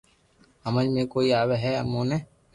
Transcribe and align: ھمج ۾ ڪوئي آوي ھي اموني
ھمج 0.65 0.87
۾ 0.99 1.03
ڪوئي 1.13 1.29
آوي 1.41 1.55
ھي 1.63 1.71
اموني 1.81 2.17